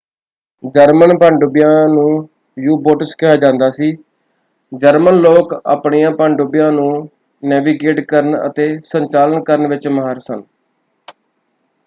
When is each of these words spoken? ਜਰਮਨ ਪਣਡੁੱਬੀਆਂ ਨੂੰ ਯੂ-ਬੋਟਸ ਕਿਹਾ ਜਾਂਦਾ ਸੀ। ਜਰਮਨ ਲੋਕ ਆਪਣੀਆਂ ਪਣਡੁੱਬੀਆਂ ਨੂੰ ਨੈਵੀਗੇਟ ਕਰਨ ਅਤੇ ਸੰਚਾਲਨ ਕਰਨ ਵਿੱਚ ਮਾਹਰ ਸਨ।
ਜਰਮਨ 0.75 1.17
ਪਣਡੁੱਬੀਆਂ 1.17 1.87
ਨੂੰ 1.87 2.27
ਯੂ-ਬੋਟਸ 2.57 3.13
ਕਿਹਾ 3.15 3.35
ਜਾਂਦਾ 3.35 3.69
ਸੀ। 3.71 3.91
ਜਰਮਨ 4.71 5.15
ਲੋਕ 5.15 5.53
ਆਪਣੀਆਂ 5.65 6.11
ਪਣਡੁੱਬੀਆਂ 6.11 6.71
ਨੂੰ 6.71 7.07
ਨੈਵੀਗੇਟ 7.43 7.99
ਕਰਨ 8.07 8.37
ਅਤੇ 8.47 8.67
ਸੰਚਾਲਨ 8.83 9.43
ਕਰਨ 9.43 9.67
ਵਿੱਚ 9.67 9.87
ਮਾਹਰ 9.87 10.19
ਸਨ। 10.19 10.41